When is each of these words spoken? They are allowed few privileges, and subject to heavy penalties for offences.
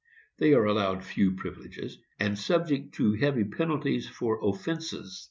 They 0.39 0.55
are 0.55 0.65
allowed 0.65 1.03
few 1.03 1.33
privileges, 1.35 1.99
and 2.19 2.35
subject 2.35 2.95
to 2.95 3.13
heavy 3.13 3.43
penalties 3.43 4.09
for 4.09 4.39
offences. 4.43 5.19